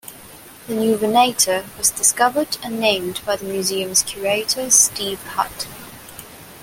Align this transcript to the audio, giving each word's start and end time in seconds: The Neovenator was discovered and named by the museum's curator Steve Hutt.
The 0.65 0.73
Neovenator 0.73 1.63
was 1.77 1.91
discovered 1.91 2.57
and 2.63 2.79
named 2.79 3.21
by 3.23 3.35
the 3.35 3.45
museum's 3.45 4.01
curator 4.01 4.71
Steve 4.71 5.21
Hutt. 5.35 5.67